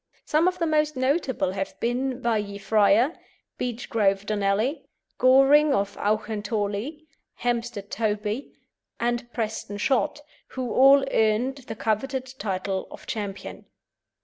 [0.25, 3.19] Some of the most notable have been Baillie Friar,
[3.59, 4.81] Beechgrove Donally,
[5.19, 8.51] Goring of Auchentorlie, Hempstead Toby,
[8.99, 13.65] and Preston Shot, who all earned the coveted title of Champion.